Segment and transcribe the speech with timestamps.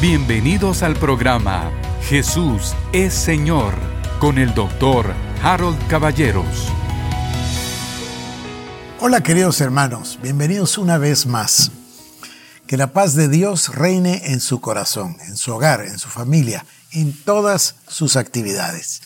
[0.00, 1.70] Bienvenidos al programa
[2.08, 3.74] Jesús es Señor
[4.18, 6.72] con el doctor Harold Caballeros.
[8.98, 11.70] Hola queridos hermanos, bienvenidos una vez más.
[12.66, 16.64] Que la paz de Dios reine en su corazón, en su hogar, en su familia,
[16.92, 19.02] en todas sus actividades.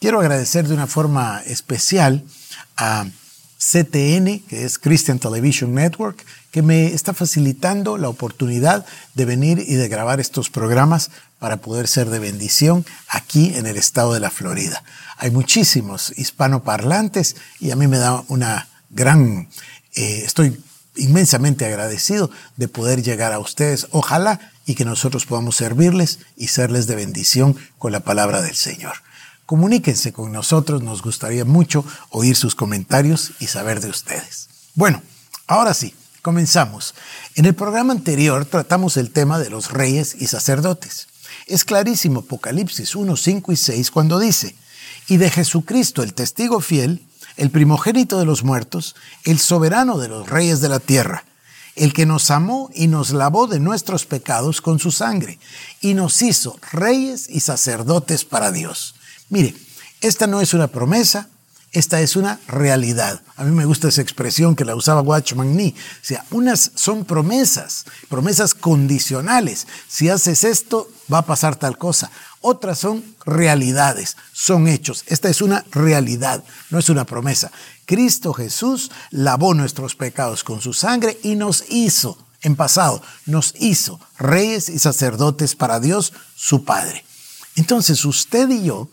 [0.00, 2.24] Quiero agradecer de una forma especial
[2.78, 3.04] a
[3.58, 9.74] CTN, que es Christian Television Network, que me está facilitando la oportunidad de venir y
[9.74, 14.30] de grabar estos programas para poder ser de bendición aquí en el estado de la
[14.30, 14.82] Florida.
[15.16, 19.48] Hay muchísimos hispanoparlantes y a mí me da una gran,
[19.94, 20.62] eh, estoy
[20.96, 23.88] inmensamente agradecido de poder llegar a ustedes.
[23.90, 28.94] Ojalá y que nosotros podamos servirles y serles de bendición con la palabra del Señor.
[29.48, 34.50] Comuníquense con nosotros, nos gustaría mucho oír sus comentarios y saber de ustedes.
[34.74, 35.00] Bueno,
[35.46, 36.94] ahora sí, comenzamos.
[37.34, 41.08] En el programa anterior tratamos el tema de los reyes y sacerdotes.
[41.46, 44.54] Es clarísimo Apocalipsis 1, 5 y 6 cuando dice,
[45.06, 47.02] y de Jesucristo el testigo fiel,
[47.38, 51.24] el primogénito de los muertos, el soberano de los reyes de la tierra,
[51.74, 55.38] el que nos amó y nos lavó de nuestros pecados con su sangre,
[55.80, 58.94] y nos hizo reyes y sacerdotes para Dios.
[59.28, 59.54] Mire,
[60.00, 61.28] esta no es una promesa,
[61.72, 63.20] esta es una realidad.
[63.36, 65.74] A mí me gusta esa expresión que la usaba Watchman Nee.
[65.76, 69.66] O sea, unas son promesas, promesas condicionales.
[69.86, 72.10] Si haces esto, va a pasar tal cosa.
[72.40, 75.04] Otras son realidades, son hechos.
[75.08, 77.50] Esta es una realidad, no es una promesa.
[77.84, 84.00] Cristo Jesús lavó nuestros pecados con su sangre y nos hizo, en pasado, nos hizo
[84.18, 87.04] reyes y sacerdotes para Dios, su Padre.
[87.56, 88.88] Entonces usted y yo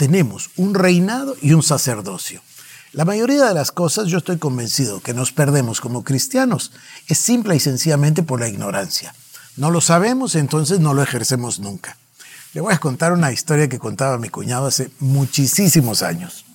[0.00, 2.40] tenemos un reinado y un sacerdocio.
[2.94, 6.72] La mayoría de las cosas yo estoy convencido que nos perdemos como cristianos
[7.06, 9.14] es simple y sencillamente por la ignorancia.
[9.58, 11.98] No lo sabemos, entonces no lo ejercemos nunca.
[12.54, 16.46] Le voy a contar una historia que contaba mi cuñado hace muchísimos años.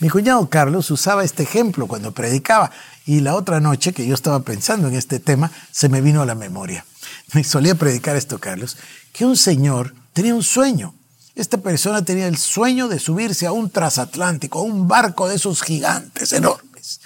[0.00, 2.72] Mi cuñado Carlos usaba este ejemplo cuando predicaba
[3.06, 6.26] y la otra noche que yo estaba pensando en este tema se me vino a
[6.26, 6.84] la memoria.
[7.34, 8.76] Me solía predicar esto Carlos,
[9.12, 10.96] que un señor tenía un sueño
[11.40, 15.62] esta persona tenía el sueño de subirse a un transatlántico, a un barco de esos
[15.62, 17.00] gigantes enormes.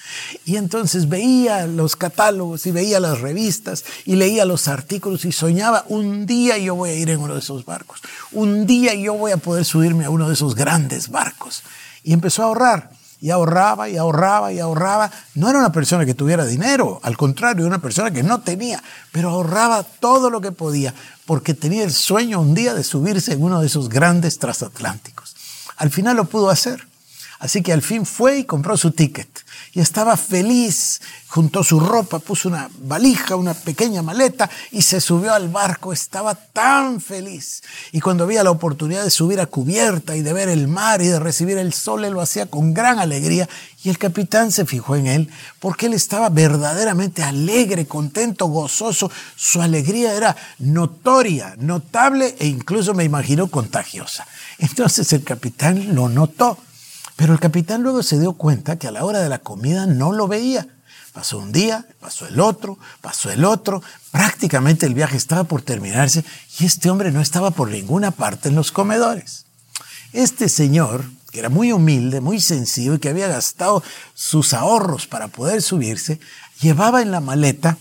[0.44, 5.84] Y entonces veía los catálogos y veía las revistas y leía los artículos y soñaba,
[5.88, 8.00] un día yo voy a ir en uno de esos barcos,
[8.32, 11.62] un día yo voy a poder subirme a uno de esos grandes barcos.
[12.02, 12.90] Y empezó a ahorrar
[13.24, 15.10] y ahorraba y ahorraba y ahorraba.
[15.34, 18.84] No era una persona que tuviera dinero, al contrario, era una persona que no tenía,
[19.12, 20.92] pero ahorraba todo lo que podía
[21.24, 25.36] porque tenía el sueño un día de subirse en uno de esos grandes transatlánticos.
[25.78, 26.86] Al final lo pudo hacer.
[27.38, 29.43] Así que al fin fue y compró su ticket.
[29.74, 35.34] Y estaba feliz, juntó su ropa, puso una valija, una pequeña maleta y se subió
[35.34, 35.92] al barco.
[35.92, 37.60] Estaba tan feliz.
[37.90, 41.08] Y cuando había la oportunidad de subir a cubierta y de ver el mar y
[41.08, 43.48] de recibir el sol, él lo hacía con gran alegría.
[43.82, 49.10] Y el capitán se fijó en él porque él estaba verdaderamente alegre, contento, gozoso.
[49.34, 54.24] Su alegría era notoria, notable e incluso me imagino contagiosa.
[54.58, 56.58] Entonces el capitán lo notó
[57.16, 60.12] pero el capitán luego se dio cuenta que a la hora de la comida no
[60.12, 60.66] lo veía.
[61.12, 63.82] Pasó un día, pasó el otro, pasó el otro.
[64.10, 66.24] Prácticamente el viaje estaba por terminarse
[66.58, 69.44] y este hombre no estaba por ninguna parte en los comedores.
[70.12, 73.82] Este señor, que era muy humilde, muy sencillo y que había gastado
[74.14, 76.18] sus ahorros para poder subirse,
[76.60, 77.78] llevaba en la maleta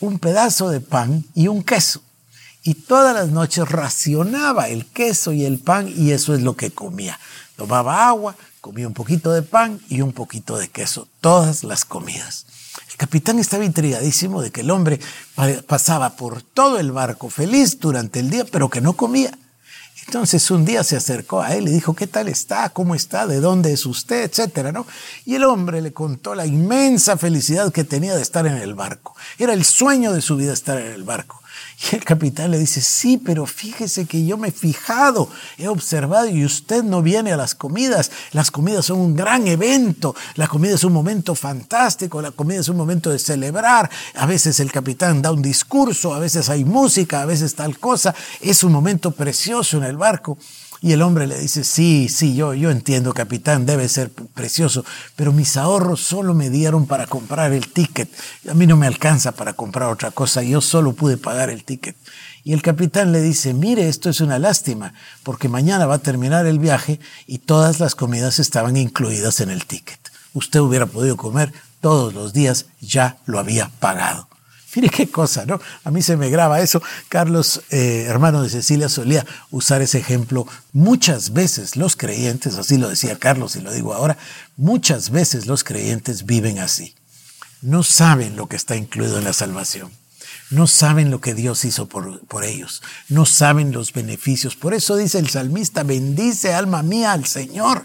[0.00, 2.02] un pedazo de pan y un queso.
[2.64, 6.72] Y todas las noches racionaba el queso y el pan y eso es lo que
[6.72, 7.18] comía.
[7.56, 12.46] Tomaba agua, comía un poquito de pan y un poquito de queso, todas las comidas.
[12.92, 15.00] El capitán estaba intrigadísimo de que el hombre
[15.66, 19.36] pasaba por todo el barco feliz durante el día, pero que no comía.
[20.06, 22.68] Entonces un día se acercó a él y dijo, ¿qué tal está?
[22.68, 23.26] ¿Cómo está?
[23.26, 24.22] ¿De dónde es usted?
[24.30, 24.86] Etcétera, ¿no?
[25.24, 29.16] Y el hombre le contó la inmensa felicidad que tenía de estar en el barco.
[29.38, 31.41] Era el sueño de su vida estar en el barco.
[31.90, 36.28] Y el capitán le dice, sí, pero fíjese que yo me he fijado, he observado
[36.28, 38.10] y usted no viene a las comidas.
[38.32, 42.68] Las comidas son un gran evento, la comida es un momento fantástico, la comida es
[42.68, 43.90] un momento de celebrar.
[44.14, 48.14] A veces el capitán da un discurso, a veces hay música, a veces tal cosa.
[48.40, 50.38] Es un momento precioso en el barco.
[50.82, 54.84] Y el hombre le dice, sí, sí, yo, yo entiendo, capitán, debe ser precioso,
[55.14, 58.10] pero mis ahorros solo me dieron para comprar el ticket.
[58.50, 61.96] A mí no me alcanza para comprar otra cosa, yo solo pude pagar el ticket.
[62.42, 64.92] Y el capitán le dice, mire, esto es una lástima,
[65.22, 69.66] porque mañana va a terminar el viaje y todas las comidas estaban incluidas en el
[69.66, 70.00] ticket.
[70.34, 74.31] Usted hubiera podido comer todos los días, ya lo había pagado.
[74.74, 75.60] Mire qué cosa, ¿no?
[75.84, 76.82] A mí se me graba eso.
[77.08, 80.46] Carlos, eh, hermano de Cecilia, solía usar ese ejemplo.
[80.72, 84.16] Muchas veces los creyentes, así lo decía Carlos y lo digo ahora,
[84.56, 86.94] muchas veces los creyentes viven así.
[87.60, 89.92] No saben lo que está incluido en la salvación.
[90.50, 92.82] No saben lo que Dios hizo por, por, ellos.
[93.08, 94.54] No saben los beneficios.
[94.54, 97.84] Por eso dice el salmista, bendice alma mía al Señor.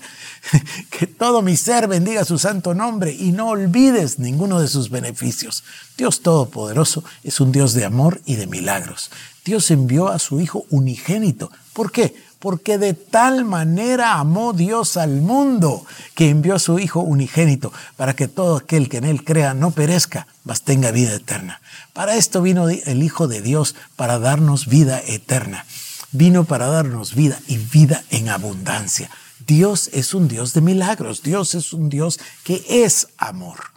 [0.89, 5.63] que todo mi ser bendiga su santo nombre y no olvides ninguno de sus beneficios.
[5.97, 9.11] Dios Todopoderoso es un Dios de amor y de milagros.
[9.45, 11.51] Dios envió a su Hijo unigénito.
[11.73, 12.13] ¿Por qué?
[12.39, 18.15] Porque de tal manera amó Dios al mundo que envió a su Hijo unigénito para
[18.15, 21.61] que todo aquel que en Él crea no perezca, mas tenga vida eterna.
[21.93, 25.65] Para esto vino el Hijo de Dios, para darnos vida eterna.
[26.11, 29.09] Vino para darnos vida y vida en abundancia.
[29.45, 33.76] Dios es un Dios de milagros, Dios es un Dios que es amor.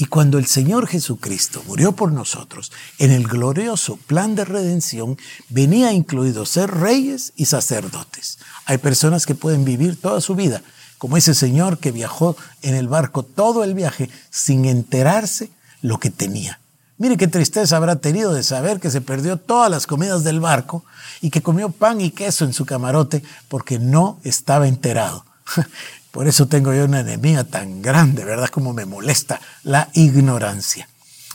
[0.00, 5.18] Y cuando el Señor Jesucristo murió por nosotros, en el glorioso plan de redención
[5.50, 8.38] venía incluido ser reyes y sacerdotes.
[8.64, 10.62] Hay personas que pueden vivir toda su vida,
[10.96, 15.50] como ese señor que viajó en el barco todo el viaje sin enterarse
[15.82, 16.60] lo que tenía.
[16.96, 20.82] Mire qué tristeza habrá tenido de saber que se perdió todas las comidas del barco
[21.20, 25.26] y que comió pan y queso en su camarote porque no estaba enterado.
[26.10, 28.48] Por eso tengo yo una enemiga tan grande, ¿verdad?
[28.48, 30.88] Como me molesta la ignorancia.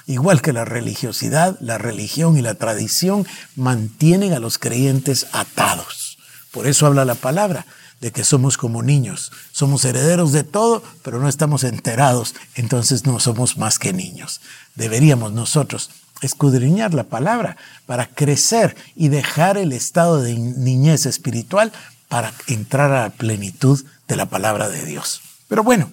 [0.08, 3.26] Igual que la religiosidad, la religión y la tradición
[3.56, 6.18] mantienen a los creyentes atados.
[6.52, 7.66] Por eso habla la palabra
[8.02, 9.32] de que somos como niños.
[9.52, 14.42] Somos herederos de todo, pero no estamos enterados, entonces no somos más que niños.
[14.76, 15.90] Deberíamos nosotros
[16.22, 21.72] escudriñar la palabra para crecer y dejar el estado de niñez espiritual
[22.08, 25.22] para entrar a la plenitud de la palabra de Dios.
[25.48, 25.90] Pero bueno,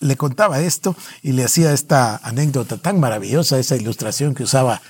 [0.00, 4.82] le contaba esto y le hacía esta anécdota tan maravillosa, esa ilustración que usaba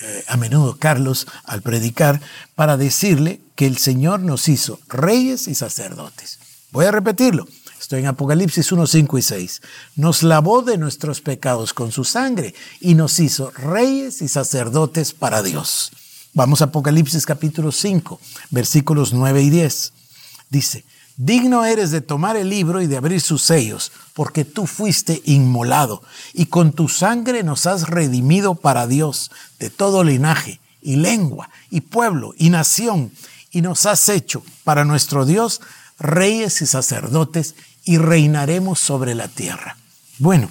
[0.00, 2.20] eh, a menudo Carlos al predicar,
[2.54, 6.38] para decirle que el Señor nos hizo reyes y sacerdotes.
[6.72, 7.46] Voy a repetirlo.
[7.78, 9.62] Estoy en Apocalipsis 1, 5 y 6.
[9.96, 15.42] Nos lavó de nuestros pecados con su sangre y nos hizo reyes y sacerdotes para
[15.42, 15.92] Dios.
[16.32, 18.18] Vamos a Apocalipsis capítulo 5,
[18.50, 19.92] versículos 9 y 10.
[20.54, 20.84] Dice,
[21.16, 26.00] digno eres de tomar el libro y de abrir sus sellos, porque tú fuiste inmolado,
[26.32, 31.80] y con tu sangre nos has redimido para Dios de todo linaje, y lengua, y
[31.80, 33.10] pueblo, y nación,
[33.50, 35.60] y nos has hecho para nuestro Dios
[35.98, 39.76] reyes y sacerdotes, y reinaremos sobre la tierra.
[40.18, 40.48] Bueno,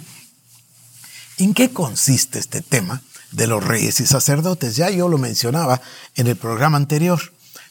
[1.37, 3.01] ¿en qué consiste este tema
[3.31, 4.75] de los reyes y sacerdotes?
[4.75, 5.79] Ya yo lo mencionaba
[6.15, 7.21] en el programa anterior.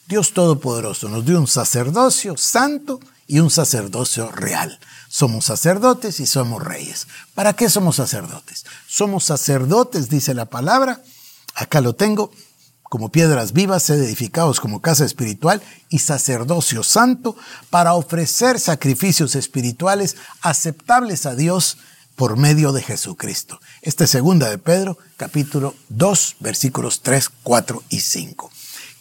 [0.06, 4.78] Dios Todopoderoso nos dio un sacerdocio santo y un sacerdocio real.
[5.08, 7.06] Somos sacerdotes y somos reyes.
[7.34, 8.64] ¿Para qué somos sacerdotes?
[8.86, 11.00] Somos sacerdotes, dice la palabra,
[11.54, 12.30] acá lo tengo,
[12.82, 17.36] como piedras vivas, sed edificados como casa espiritual y sacerdocio santo
[17.70, 21.78] para ofrecer sacrificios espirituales aceptables a Dios
[22.16, 23.60] por medio de Jesucristo.
[23.80, 28.51] Esta es segunda de Pedro, capítulo 2, versículos 3, 4 y 5.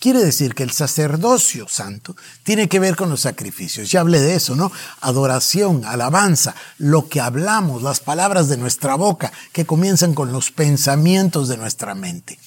[0.01, 3.91] Quiere decir que el sacerdocio santo tiene que ver con los sacrificios.
[3.91, 4.71] Ya hablé de eso, ¿no?
[4.99, 11.49] Adoración, alabanza, lo que hablamos, las palabras de nuestra boca, que comienzan con los pensamientos
[11.49, 12.39] de nuestra mente.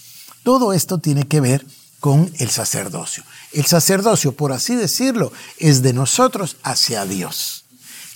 [0.43, 1.65] Todo esto tiene que ver
[2.01, 3.23] con el sacerdocio.
[3.53, 7.67] El sacerdocio, por así decirlo, es de nosotros hacia Dios.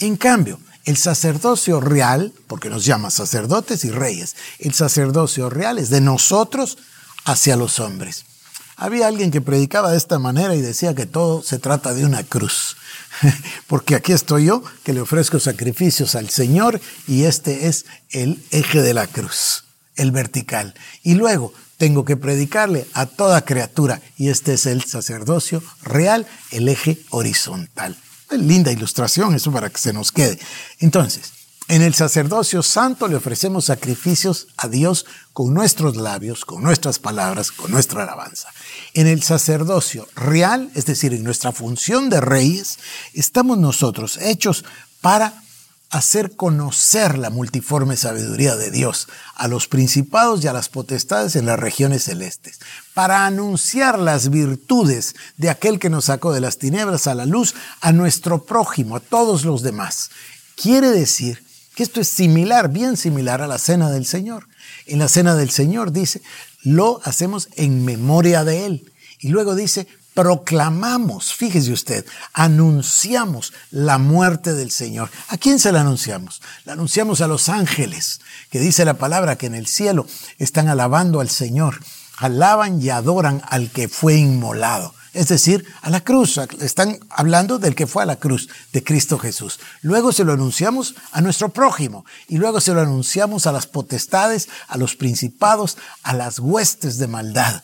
[0.01, 5.91] En cambio, el sacerdocio real, porque nos llama sacerdotes y reyes, el sacerdocio real es
[5.91, 6.77] de nosotros
[7.25, 8.25] hacia los hombres.
[8.81, 12.23] Había alguien que predicaba de esta manera y decía que todo se trata de una
[12.23, 12.77] cruz.
[13.67, 18.81] Porque aquí estoy yo que le ofrezco sacrificios al Señor y este es el eje
[18.81, 19.65] de la cruz,
[19.97, 20.75] el vertical.
[21.03, 26.69] Y luego tengo que predicarle a toda criatura y este es el sacerdocio real, el
[26.69, 27.97] eje horizontal.
[28.31, 30.39] linda ilustración, eso para que se nos quede.
[30.79, 31.33] Entonces,
[31.69, 37.53] en el sacerdocio santo le ofrecemos sacrificios a Dios con nuestros labios, con nuestras palabras,
[37.53, 38.49] con nuestra alabanza.
[38.95, 42.79] En el sacerdocio real, es decir, en nuestra función de reyes,
[43.13, 44.65] estamos nosotros hechos
[45.03, 45.43] para
[45.91, 51.47] hacer conocer la multiforme sabiduría de Dios a los principados y a las potestades en
[51.47, 52.61] las regiones celestes,
[52.95, 57.55] para anunciar las virtudes de aquel que nos sacó de las tinieblas a la luz
[57.83, 60.11] a nuestro prójimo, a todos los demás.
[60.57, 61.48] Quiere decir
[61.79, 64.49] que esto es similar, bien similar a la cena del Señor.
[64.87, 66.23] En la cena del Señor dice,
[66.65, 68.93] lo hacemos en memoria de Él.
[69.21, 75.09] Y luego dice, proclamamos, fíjese usted, anunciamos la muerte del Señor.
[75.29, 76.43] ¿A quién se la anunciamos?
[76.65, 80.05] La anunciamos a los ángeles, que dice la palabra que en el cielo
[80.39, 81.79] están alabando al Señor,
[82.19, 86.39] alaban y adoran al que fue inmolado es decir, a la cruz.
[86.61, 89.59] Están hablando del que fue a la cruz, de Cristo Jesús.
[89.83, 94.49] Luego se lo anunciamos a nuestro prójimo y luego se lo anunciamos a las potestades,
[94.69, 97.63] a los principados, a las huestes de maldad.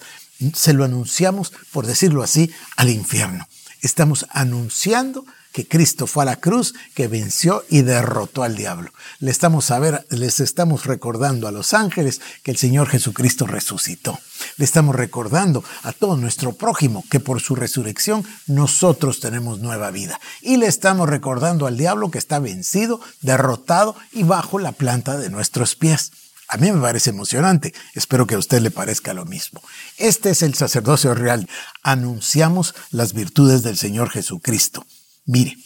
[0.55, 3.47] Se lo anunciamos, por decirlo así, al infierno.
[3.83, 8.91] Estamos anunciando que Cristo fue a la cruz, que venció y derrotó al diablo.
[9.21, 14.19] Le estamos a ver, les estamos recordando a los ángeles que el Señor Jesucristo resucitó.
[14.57, 20.19] Le estamos recordando a todo nuestro prójimo que por su resurrección nosotros tenemos nueva vida.
[20.43, 25.31] Y le estamos recordando al diablo que está vencido, derrotado y bajo la planta de
[25.31, 26.11] nuestros pies.
[26.49, 27.73] A mí me parece emocionante.
[27.95, 29.63] Espero que a usted le parezca lo mismo.
[29.99, 31.49] Este es el sacerdocio real.
[31.85, 34.85] Anunciamos las virtudes del Señor Jesucristo.
[35.27, 35.57] Mire,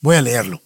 [0.00, 0.62] voy a leerlo.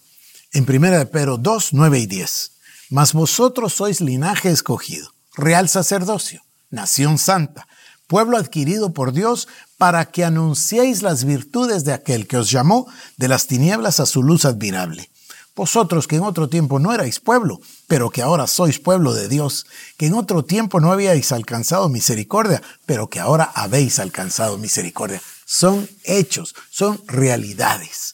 [0.51, 2.51] En 1 de Pedro 2, 9 y 10.
[2.91, 7.67] Mas vosotros sois linaje escogido, real sacerdocio, nación santa,
[8.05, 9.47] pueblo adquirido por Dios,
[9.79, 12.85] para que anunciéis las virtudes de aquel que os llamó
[13.17, 15.09] de las tinieblas a su luz admirable.
[15.55, 19.65] Vosotros que en otro tiempo no erais pueblo, pero que ahora sois pueblo de Dios,
[19.97, 25.21] que en otro tiempo no habíais alcanzado misericordia, pero que ahora habéis alcanzado misericordia.
[25.45, 28.13] Son hechos, son realidades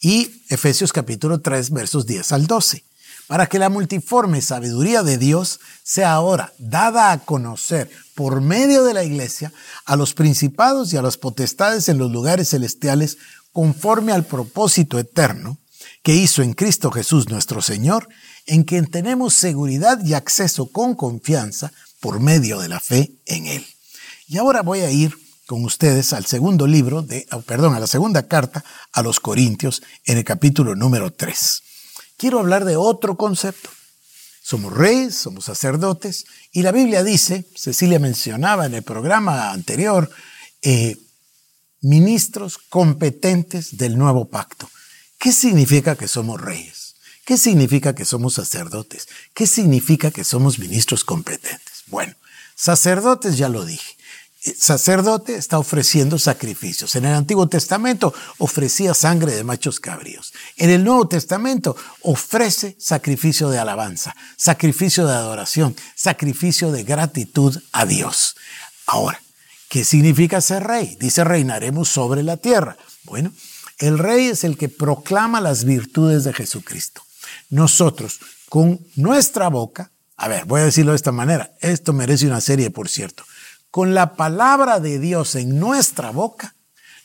[0.00, 2.84] y Efesios capítulo 3 versos 10 al 12,
[3.26, 8.94] para que la multiforme sabiduría de Dios sea ahora dada a conocer por medio de
[8.94, 9.52] la iglesia
[9.84, 13.18] a los principados y a las potestades en los lugares celestiales
[13.52, 15.58] conforme al propósito eterno
[16.02, 18.08] que hizo en Cristo Jesús nuestro Señor,
[18.46, 23.66] en quien tenemos seguridad y acceso con confianza por medio de la fe en Él.
[24.26, 25.14] Y ahora voy a ir
[25.48, 28.62] con ustedes al segundo libro, de, ah, perdón, a la segunda carta
[28.92, 31.62] a los Corintios en el capítulo número 3.
[32.18, 33.70] Quiero hablar de otro concepto.
[34.42, 40.10] Somos reyes, somos sacerdotes, y la Biblia dice, Cecilia mencionaba en el programa anterior,
[40.60, 40.98] eh,
[41.80, 44.68] ministros competentes del nuevo pacto.
[45.18, 46.96] ¿Qué significa que somos reyes?
[47.24, 49.08] ¿Qué significa que somos sacerdotes?
[49.32, 51.84] ¿Qué significa que somos ministros competentes?
[51.86, 52.14] Bueno,
[52.54, 53.97] sacerdotes ya lo dije
[54.40, 56.94] sacerdote está ofreciendo sacrificios.
[56.94, 60.32] En el Antiguo Testamento ofrecía sangre de machos cabríos.
[60.56, 67.84] En el Nuevo Testamento ofrece sacrificio de alabanza, sacrificio de adoración, sacrificio de gratitud a
[67.84, 68.36] Dios.
[68.86, 69.20] Ahora,
[69.68, 70.96] ¿qué significa ser rey?
[71.00, 72.76] Dice, reinaremos sobre la tierra.
[73.04, 73.32] Bueno,
[73.78, 77.02] el rey es el que proclama las virtudes de Jesucristo.
[77.50, 82.40] Nosotros, con nuestra boca, a ver, voy a decirlo de esta manera, esto merece una
[82.40, 83.24] serie, por cierto
[83.70, 86.54] con la palabra de Dios en nuestra boca,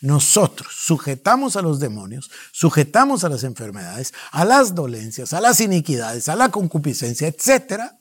[0.01, 6.27] nosotros sujetamos a los demonios, sujetamos a las enfermedades, a las dolencias, a las iniquidades,
[6.27, 7.97] a la concupiscencia, etcétera,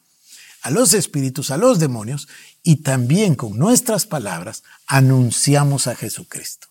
[0.63, 2.29] a los espíritus, a los demonios,
[2.63, 6.69] y también con nuestras palabras anunciamos a Jesucristo.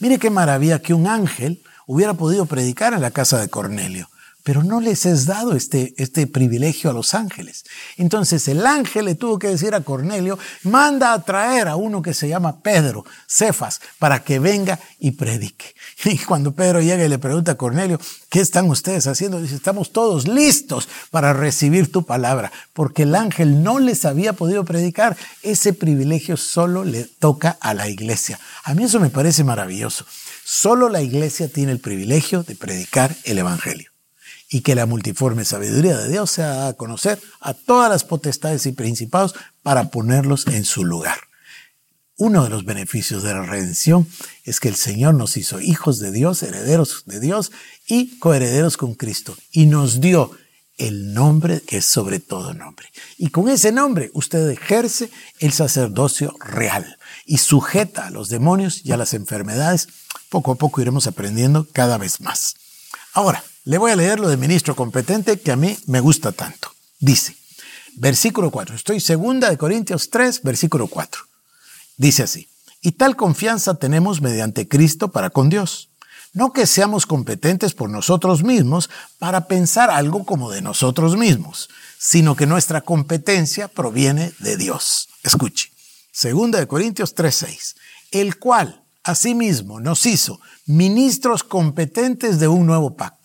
[0.00, 4.08] Mire qué maravilla que un ángel hubiera podido predicar en la casa de Cornelio
[4.44, 7.64] pero no les es dado este, este privilegio a los ángeles.
[7.96, 12.12] Entonces el ángel le tuvo que decir a Cornelio, manda a traer a uno que
[12.12, 15.74] se llama Pedro, Cefas, para que venga y predique.
[16.04, 17.98] Y cuando Pedro llega y le pregunta a Cornelio,
[18.28, 19.40] ¿qué están ustedes haciendo?
[19.40, 24.64] Dice, estamos todos listos para recibir tu palabra, porque el ángel no les había podido
[24.64, 25.16] predicar.
[25.42, 28.38] Ese privilegio solo le toca a la iglesia.
[28.64, 30.04] A mí eso me parece maravilloso.
[30.44, 33.93] Solo la iglesia tiene el privilegio de predicar el Evangelio
[34.50, 38.72] y que la multiforme sabiduría de Dios sea a conocer a todas las potestades y
[38.72, 41.18] principados para ponerlos en su lugar.
[42.16, 44.06] Uno de los beneficios de la redención
[44.44, 47.50] es que el Señor nos hizo hijos de Dios, herederos de Dios
[47.88, 50.30] y coherederos con Cristo y nos dio
[50.76, 52.88] el nombre que es sobre todo nombre.
[53.16, 55.10] Y con ese nombre usted ejerce
[55.40, 59.88] el sacerdocio real y sujeta a los demonios y a las enfermedades.
[60.28, 62.54] Poco a poco iremos aprendiendo cada vez más.
[63.12, 66.72] Ahora, le voy a leer lo de ministro competente que a mí me gusta tanto.
[67.00, 67.34] Dice,
[67.96, 71.22] versículo 4, estoy segunda de Corintios 3, versículo 4.
[71.96, 72.48] Dice así,
[72.82, 75.88] y tal confianza tenemos mediante Cristo para con Dios.
[76.34, 82.36] No que seamos competentes por nosotros mismos para pensar algo como de nosotros mismos, sino
[82.36, 85.08] que nuestra competencia proviene de Dios.
[85.22, 85.70] Escuche,
[86.12, 87.76] segunda de Corintios 3:6,
[88.10, 93.23] el cual asimismo nos hizo ministros competentes de un nuevo pacto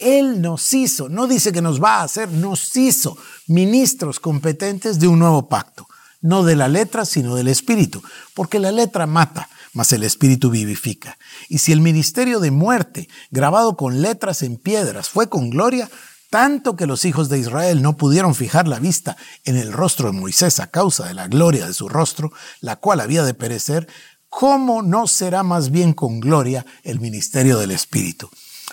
[0.00, 3.16] él nos hizo, no dice que nos va a hacer, nos hizo
[3.46, 5.86] ministros competentes de un nuevo pacto,
[6.20, 8.02] no de la letra, sino del espíritu,
[8.34, 11.16] porque la letra mata, mas el Espíritu vivifica.
[11.48, 15.88] Y si el ministerio de muerte, grabado con letras en piedras, fue con gloria,
[16.28, 20.18] tanto que los hijos de Israel no pudieron fijar la vista en el rostro de
[20.18, 23.88] Moisés a causa de la gloria de su rostro, la cual había de perecer,
[24.28, 28.30] ¿cómo no será más bien con gloria el ministerio del Espíritu?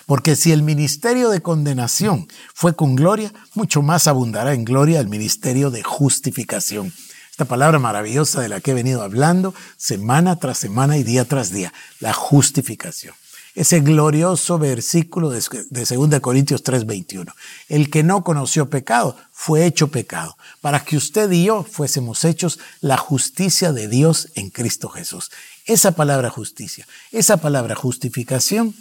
[0.08, 5.06] Porque si el ministerio de condenación fue con gloria, mucho más abundará en gloria el
[5.06, 6.94] ministerio de justificación.
[7.30, 11.52] Esta palabra maravillosa de la que he venido hablando semana tras semana y día tras
[11.52, 13.14] día, la justificación.
[13.54, 17.34] Ese glorioso versículo de, 2 Corintios 3:21.
[17.68, 22.58] El que no conoció pecado fue hecho pecado, para que usted y yo fuésemos hechos
[22.80, 25.30] la justicia de Dios en Cristo Jesús.
[25.66, 28.74] Esa palabra justicia, esa palabra justificación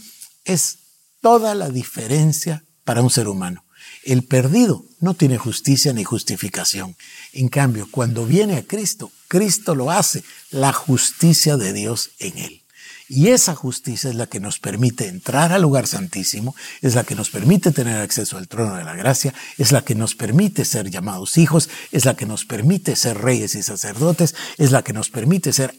[0.45, 0.86] es
[1.21, 3.65] toda la diferencia para un ser humano.
[4.03, 6.95] El perdido no tiene justicia ni justificación.
[7.33, 12.63] En cambio, cuando viene a Cristo, Cristo lo hace, la justicia de Dios en él.
[13.09, 17.15] Y esa justicia es la que nos permite entrar al lugar santísimo, es la que
[17.15, 20.89] nos permite tener acceso al trono de la gracia, es la que nos permite ser
[20.89, 25.09] llamados hijos, es la que nos permite ser reyes y sacerdotes, es la que nos
[25.09, 25.73] permite ser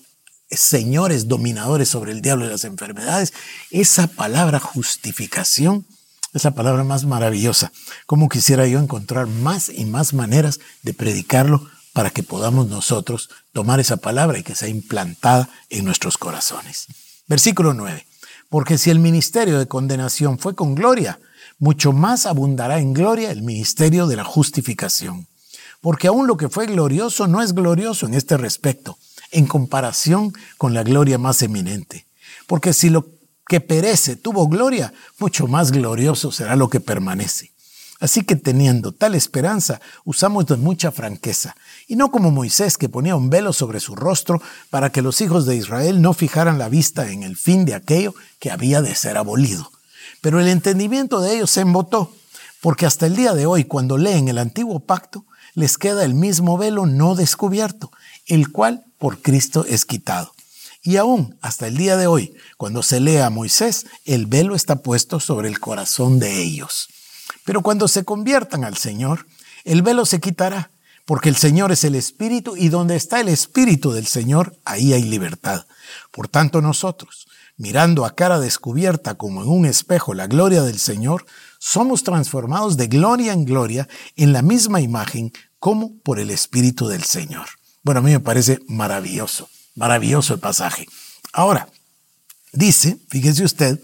[0.51, 3.33] señores dominadores sobre el diablo y las enfermedades.
[3.71, 5.87] Esa palabra justificación
[6.35, 7.73] es la palabra más maravillosa.
[8.07, 13.81] Como quisiera yo encontrar más y más maneras de predicarlo para que podamos nosotros tomar
[13.81, 16.87] esa palabra y que sea implantada en nuestros corazones.
[17.27, 18.07] Versículo 9.
[18.49, 21.19] Porque si el ministerio de condenación fue con gloria,
[21.59, 25.27] mucho más abundará en gloria el ministerio de la justificación.
[25.81, 28.99] Porque aún lo que fue glorioso no es glorioso en este respecto,
[29.31, 32.07] en comparación con la gloria más eminente.
[32.47, 33.07] Porque si lo
[33.47, 37.53] que perece tuvo gloria, mucho más glorioso será lo que permanece.
[38.01, 41.57] Así que teniendo tal esperanza, usamos de mucha franqueza,
[41.89, 45.47] y no como Moisés que ponía un velo sobre su rostro para que los hijos
[45.47, 49.17] de Israel no fijaran la vista en el fin de aquello que había de ser
[49.17, 49.73] abolido.
[50.21, 52.13] Pero el entendimiento de ellos se embotó,
[52.61, 56.57] porque hasta el día de hoy, cuando leen el antiguo pacto, les queda el mismo
[56.57, 57.91] velo no descubierto,
[58.29, 60.33] el cual por Cristo es quitado.
[60.83, 64.77] Y aún hasta el día de hoy, cuando se lee a Moisés, el velo está
[64.77, 66.89] puesto sobre el corazón de ellos.
[67.45, 69.27] Pero cuando se conviertan al Señor,
[69.65, 70.71] el velo se quitará,
[71.05, 75.03] porque el Señor es el Espíritu y donde está el Espíritu del Señor, ahí hay
[75.03, 75.67] libertad.
[76.11, 81.27] Por tanto nosotros, mirando a cara descubierta como en un espejo la gloria del Señor,
[81.59, 87.03] somos transformados de gloria en gloria en la misma imagen como por el Espíritu del
[87.03, 87.49] Señor.
[87.83, 90.87] Bueno, a mí me parece maravilloso, maravilloso el pasaje.
[91.33, 91.69] Ahora,
[92.53, 93.81] dice, fíjese usted,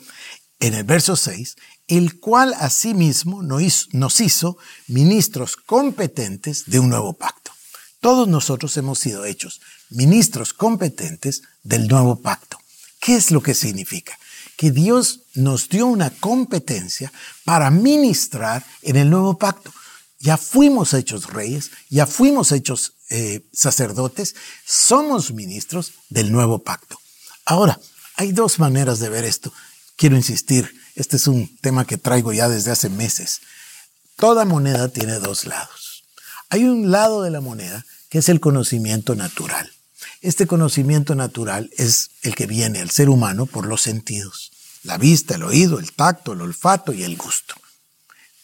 [0.61, 1.57] en el verso 6,
[1.89, 4.57] el cual asimismo nos hizo
[4.89, 7.53] ministros competentes de un nuevo pacto.
[8.01, 12.59] Todos nosotros hemos sido hechos ministros competentes del nuevo pacto.
[13.01, 14.19] ¿Qué es lo que significa?
[14.57, 17.13] Que Dios nos dio una competencia
[17.45, 19.73] para ministrar en el nuevo pacto.
[20.25, 24.35] Ya fuimos hechos reyes, ya fuimos hechos eh, sacerdotes,
[24.65, 26.99] somos ministros del nuevo pacto.
[27.45, 27.79] Ahora,
[28.17, 29.53] hay dos maneras de ver esto.
[29.97, 33.43] Quiero insistir, este es un tema que traigo ya desde hace meses.
[34.17, 36.05] Toda moneda tiene dos lados.
[36.49, 39.71] Hay un lado de la moneda que es el conocimiento natural.
[40.23, 44.53] Este conocimiento natural es el que viene al ser humano por los sentidos.
[44.85, 47.57] La vista, el oído, el tacto, el olfato y el gusto.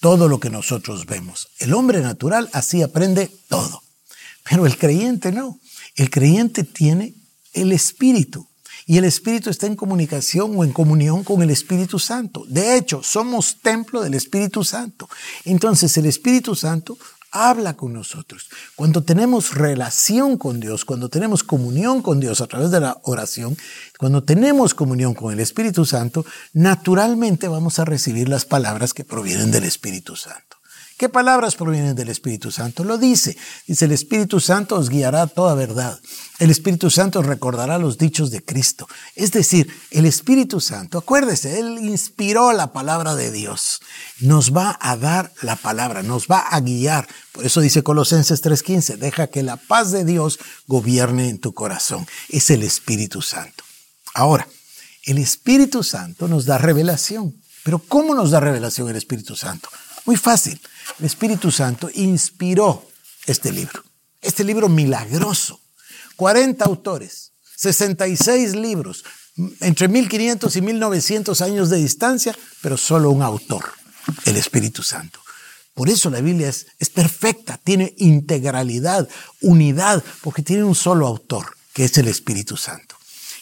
[0.00, 1.48] Todo lo que nosotros vemos.
[1.58, 3.82] El hombre natural así aprende todo.
[4.48, 5.60] Pero el creyente no.
[5.94, 7.14] El creyente tiene
[7.52, 8.50] el espíritu
[8.90, 12.44] y el Espíritu está en comunicación o en comunión con el Espíritu Santo.
[12.48, 15.08] De hecho, somos templo del Espíritu Santo.
[15.44, 16.98] Entonces el Espíritu Santo
[17.30, 18.48] habla con nosotros.
[18.76, 23.56] Cuando tenemos relación con Dios, cuando tenemos comunión con Dios a través de la oración,
[23.98, 29.50] cuando tenemos comunión con el Espíritu Santo, naturalmente vamos a recibir las palabras que provienen
[29.50, 30.49] del Espíritu Santo.
[31.00, 32.84] ¿Qué palabras provienen del Espíritu Santo?
[32.84, 33.34] Lo dice.
[33.66, 35.98] Dice, el Espíritu Santo os guiará toda verdad.
[36.38, 38.86] El Espíritu Santo recordará los dichos de Cristo.
[39.14, 43.80] Es decir, el Espíritu Santo, acuérdese, Él inspiró la palabra de Dios.
[44.18, 47.08] Nos va a dar la palabra, nos va a guiar.
[47.32, 52.06] Por eso dice Colosenses 3:15, deja que la paz de Dios gobierne en tu corazón.
[52.28, 53.64] Es el Espíritu Santo.
[54.12, 54.46] Ahora,
[55.04, 57.40] el Espíritu Santo nos da revelación.
[57.64, 59.70] Pero ¿cómo nos da revelación el Espíritu Santo?
[60.06, 60.60] Muy fácil.
[60.98, 62.86] El Espíritu Santo inspiró
[63.26, 63.82] este libro.
[64.20, 65.60] Este libro milagroso.
[66.16, 69.04] 40 autores, 66 libros,
[69.60, 73.64] entre 1500 y 1900 años de distancia, pero solo un autor,
[74.26, 75.20] el Espíritu Santo.
[75.72, 79.08] Por eso la Biblia es, es perfecta, tiene integralidad,
[79.40, 82.96] unidad, porque tiene un solo autor, que es el Espíritu Santo.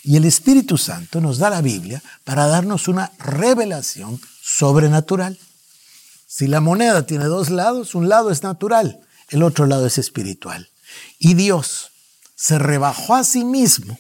[0.05, 5.39] Y el Espíritu Santo nos da la Biblia para darnos una revelación sobrenatural.
[6.31, 10.69] Si la moneda tiene dos lados, un lado es natural, el otro lado es espiritual.
[11.19, 11.91] Y Dios
[12.37, 13.99] se rebajó a sí mismo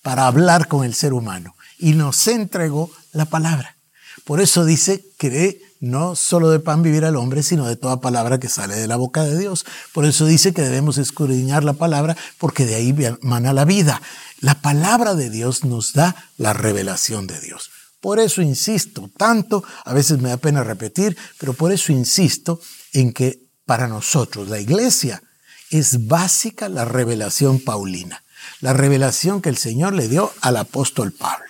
[0.00, 3.76] para hablar con el ser humano y nos entregó la palabra.
[4.24, 8.40] Por eso dice que no solo de pan vivir al hombre, sino de toda palabra
[8.40, 9.66] que sale de la boca de Dios.
[9.92, 14.00] Por eso dice que debemos escudriñar la palabra, porque de ahí mana la vida.
[14.40, 17.70] La palabra de Dios nos da la revelación de Dios.
[18.00, 22.60] Por eso insisto tanto, a veces me da pena repetir, pero por eso insisto
[22.92, 25.22] en que para nosotros, la iglesia,
[25.70, 28.22] es básica la revelación paulina,
[28.60, 31.46] la revelación que el Señor le dio al apóstol Pablo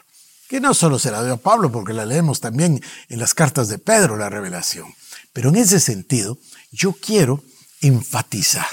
[0.48, 3.68] que no solo se la dio a Pablo, porque la leemos también en las cartas
[3.68, 4.94] de Pedro, la revelación.
[5.32, 6.38] Pero en ese sentido,
[6.70, 7.42] yo quiero
[7.80, 8.66] enfatizar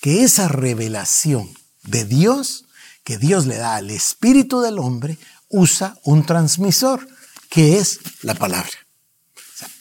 [0.00, 2.64] que esa revelación de Dios,
[3.04, 5.18] que Dios le da al espíritu del hombre,
[5.54, 7.06] usa un transmisor,
[7.48, 8.72] que es la palabra.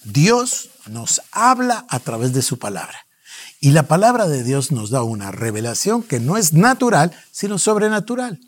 [0.03, 3.07] Dios nos habla a través de su palabra.
[3.59, 8.39] Y la palabra de Dios nos da una revelación que no es natural, sino sobrenatural.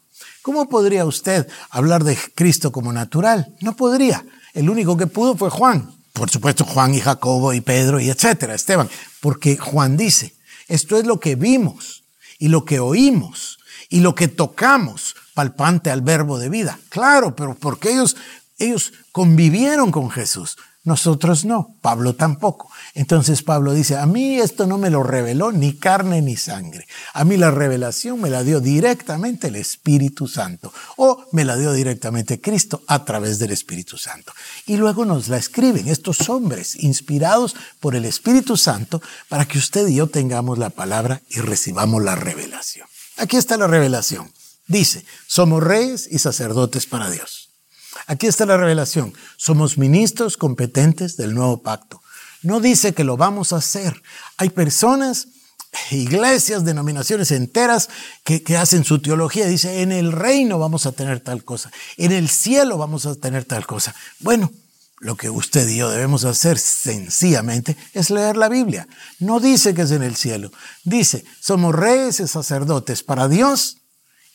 [0.44, 3.56] ¿Cómo podría usted hablar de Cristo como natural?
[3.62, 4.24] No podría.
[4.54, 5.92] El único que pudo fue Juan.
[6.14, 8.90] Por supuesto, Juan y Jacobo y Pedro y etcétera, Esteban.
[9.20, 10.36] Porque Juan dice,
[10.68, 12.04] esto es lo que vimos
[12.38, 13.58] y lo que oímos
[13.90, 16.80] y lo que tocamos palpante al verbo de vida.
[16.90, 18.16] Claro, pero porque ellos,
[18.58, 20.58] ellos convivieron con Jesús.
[20.86, 22.70] Nosotros no, Pablo tampoco.
[22.94, 26.88] Entonces Pablo dice, a mí esto no me lo reveló ni carne ni sangre.
[27.14, 31.74] A mí la revelación me la dio directamente el Espíritu Santo o me la dio
[31.74, 34.32] directamente Cristo a través del Espíritu Santo.
[34.68, 39.88] Y luego nos la escriben estos hombres inspirados por el Espíritu Santo para que usted
[39.88, 42.88] y yo tengamos la palabra y recibamos la revelación.
[43.18, 44.32] Aquí está la revelación.
[44.68, 47.50] Dice, somos reyes y sacerdotes para Dios.
[48.08, 49.14] Aquí está la revelación.
[49.38, 52.02] Somos ministros competentes del nuevo pacto.
[52.42, 54.02] No dice que lo vamos a hacer.
[54.38, 55.28] Hay personas,
[55.92, 57.90] iglesias, denominaciones enteras
[58.24, 59.48] que, hacen su teología.
[59.48, 61.72] Dice, en el reino vamos a tener tal cosa.
[61.98, 63.96] En el cielo vamos a tener tal cosa.
[64.20, 64.52] Bueno,
[65.00, 68.88] lo que usted y yo debemos hacer sencillamente es leer la Biblia.
[69.20, 70.52] No dice que es en el cielo.
[70.84, 73.78] Dice, somos reyes y sacerdotes para Dios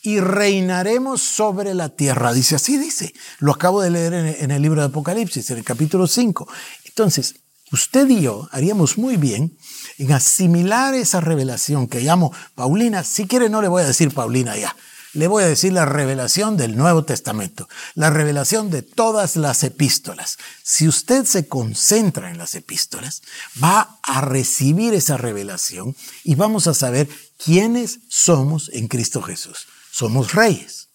[0.02, 2.32] y reinaremos sobre la tierra.
[2.32, 3.12] Dice así, dice.
[3.38, 6.48] Lo acabo de leer en, el libro de Apocalipsis, en el capítulo 5.
[6.86, 7.34] Entonces,
[7.72, 9.56] usted y yo haríamos muy bien
[9.98, 13.04] en asimilar esa revelación que llamo Paulina.
[13.04, 14.74] Si quiere, no le voy a decir Paulina ya.
[15.12, 20.38] Le voy a decir la revelación del Nuevo Testamento, la revelación de todas las epístolas.
[20.62, 23.20] Si usted se concentra en las epístolas,
[23.62, 27.08] va a recibir esa revelación y vamos a saber
[27.44, 29.66] quiénes somos en Cristo Jesús
[30.00, 30.88] somos reyes,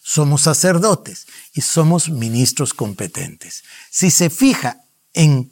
[0.00, 3.64] somos sacerdotes y somos ministros competentes.
[3.90, 4.76] Si se fija
[5.12, 5.50] en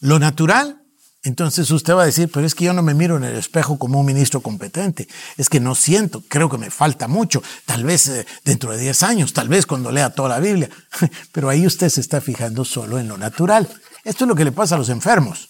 [0.00, 0.82] lo natural,
[1.22, 3.78] entonces usted va a decir, pero es que yo no me miro en el espejo
[3.78, 8.08] como un ministro competente, es que no siento, creo que me falta mucho, tal vez
[8.08, 10.68] eh, dentro de 10 años, tal vez cuando lea toda la Biblia,
[11.32, 13.66] pero ahí usted se está fijando solo en lo natural.
[14.04, 15.48] Esto es lo que le pasa a los enfermos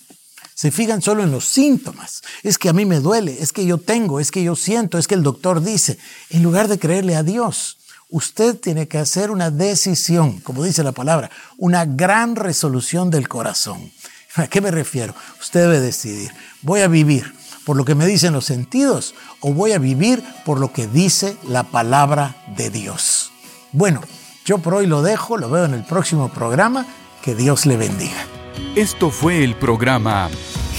[0.58, 2.20] se fijan solo en los síntomas.
[2.42, 5.06] Es que a mí me duele, es que yo tengo, es que yo siento, es
[5.06, 5.98] que el doctor dice,
[6.30, 7.78] en lugar de creerle a Dios.
[8.10, 13.92] Usted tiene que hacer una decisión, como dice la palabra, una gran resolución del corazón.
[14.34, 15.14] ¿A qué me refiero?
[15.38, 17.32] Usted debe decidir, voy a vivir
[17.64, 21.36] por lo que me dicen los sentidos o voy a vivir por lo que dice
[21.46, 23.30] la palabra de Dios.
[23.70, 24.00] Bueno,
[24.44, 26.84] yo por hoy lo dejo, lo veo en el próximo programa.
[27.22, 28.37] Que Dios le bendiga.
[28.76, 30.28] Esto fue el programa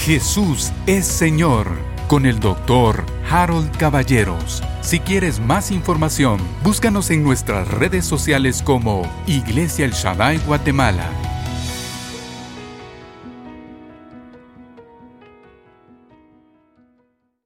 [0.04, 1.66] Jesús es Señor
[2.08, 4.62] con el doctor Harold Caballeros.
[4.80, 11.10] Si quieres más información, búscanos en nuestras redes sociales como Iglesia El Shaddai Guatemala.